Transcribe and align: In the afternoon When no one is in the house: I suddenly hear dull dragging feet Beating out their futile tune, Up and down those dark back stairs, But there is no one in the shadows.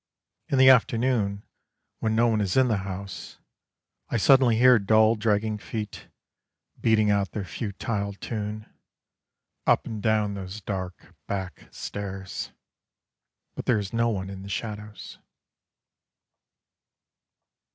In 0.47 0.57
the 0.57 0.71
afternoon 0.71 1.43
When 1.99 2.15
no 2.15 2.27
one 2.27 2.41
is 2.41 2.57
in 2.57 2.69
the 2.69 2.77
house: 2.77 3.37
I 4.09 4.17
suddenly 4.17 4.57
hear 4.57 4.79
dull 4.79 5.13
dragging 5.15 5.59
feet 5.59 6.07
Beating 6.79 7.11
out 7.11 7.33
their 7.33 7.45
futile 7.45 8.13
tune, 8.13 8.65
Up 9.67 9.85
and 9.85 10.01
down 10.01 10.33
those 10.33 10.59
dark 10.59 11.13
back 11.27 11.67
stairs, 11.71 12.51
But 13.53 13.65
there 13.67 13.77
is 13.77 13.93
no 13.93 14.09
one 14.09 14.31
in 14.31 14.41
the 14.41 14.49
shadows. 14.49 15.19